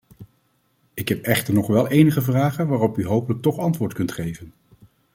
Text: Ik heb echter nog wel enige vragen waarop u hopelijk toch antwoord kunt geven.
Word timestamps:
Ik 0.93 1.09
heb 1.09 1.21
echter 1.21 1.53
nog 1.53 1.67
wel 1.67 1.87
enige 1.87 2.21
vragen 2.21 2.67
waarop 2.67 2.97
u 2.97 3.05
hopelijk 3.05 3.41
toch 3.41 3.57
antwoord 3.57 3.93
kunt 3.93 4.11
geven. 4.11 4.53